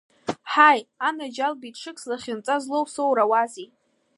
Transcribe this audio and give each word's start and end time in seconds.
Ҳаи, 0.51 0.79
анаџьалбеит, 1.07 1.75
ҽык 1.81 1.97
слахьынҵа 2.01 2.55
злоу 2.63 2.85
соурауазеи! 2.93 3.67